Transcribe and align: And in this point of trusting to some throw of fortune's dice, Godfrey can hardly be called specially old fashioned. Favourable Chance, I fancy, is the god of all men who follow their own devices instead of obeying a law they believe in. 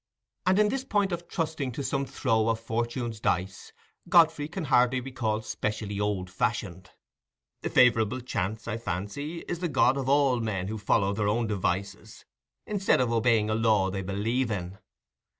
And 0.47 0.57
in 0.57 0.69
this 0.69 0.83
point 0.83 1.11
of 1.11 1.27
trusting 1.27 1.73
to 1.73 1.83
some 1.83 2.07
throw 2.07 2.49
of 2.49 2.59
fortune's 2.59 3.19
dice, 3.19 3.71
Godfrey 4.09 4.47
can 4.47 4.63
hardly 4.63 4.99
be 4.99 5.11
called 5.11 5.45
specially 5.45 5.99
old 5.99 6.27
fashioned. 6.27 6.89
Favourable 7.61 8.19
Chance, 8.21 8.67
I 8.67 8.77
fancy, 8.79 9.41
is 9.41 9.59
the 9.59 9.67
god 9.69 9.97
of 9.97 10.09
all 10.09 10.39
men 10.39 10.69
who 10.69 10.79
follow 10.79 11.13
their 11.13 11.27
own 11.29 11.45
devices 11.45 12.25
instead 12.65 12.99
of 12.99 13.11
obeying 13.11 13.51
a 13.51 13.53
law 13.53 13.91
they 13.91 14.01
believe 14.01 14.49
in. 14.49 14.79